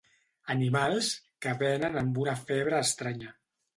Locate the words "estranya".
2.87-3.35